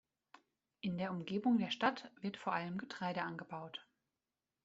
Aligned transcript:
In 0.79 0.97
der 0.97 1.11
Umgebung 1.11 1.59
der 1.59 1.69
Stadt 1.69 2.11
wird 2.21 2.35
vor 2.35 2.53
allem 2.53 2.79
Getreide 2.79 3.21
angebaut. 3.21 3.85